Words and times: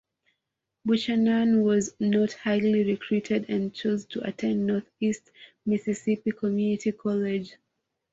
Buchanan 0.83 1.61
was 1.61 1.93
not 1.99 2.33
highly 2.33 2.83
recruited 2.83 3.45
and 3.51 3.71
chose 3.71 4.03
to 4.07 4.27
attend 4.27 4.65
Northeast 4.65 5.29
Mississippi 5.67 6.31
Community 6.31 6.91
College. 6.91 7.55